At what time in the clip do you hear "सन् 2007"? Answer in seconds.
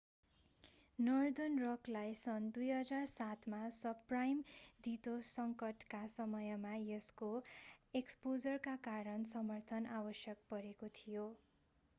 2.21-3.45